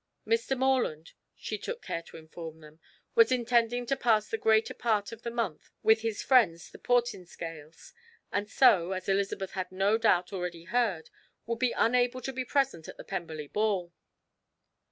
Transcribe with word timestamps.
Mr. 0.25 0.57
Morland, 0.57 1.11
she 1.35 1.59
took 1.59 1.83
care 1.83 2.01
to 2.01 2.17
inform 2.17 2.59
them, 2.59 2.79
was 3.13 3.31
intending 3.31 3.85
to 3.85 3.95
pass 3.95 4.27
the 4.27 4.35
greater 4.39 4.73
part 4.73 5.11
of 5.11 5.21
the 5.21 5.29
month 5.29 5.69
with 5.83 6.01
his 6.01 6.23
friends 6.23 6.71
the 6.71 6.79
Portinscales, 6.79 7.93
and 8.31 8.49
so, 8.49 8.93
as 8.93 9.07
Elizabeth 9.07 9.51
had 9.51 9.71
no 9.71 9.99
doubt 9.99 10.33
already 10.33 10.63
heard, 10.63 11.11
would 11.45 11.59
be 11.59 11.71
unable 11.73 12.19
to 12.19 12.33
be 12.33 12.43
present 12.43 12.87
at 12.87 12.97
the 12.97 13.03
Pemberley 13.03 13.47
ball. 13.47 13.93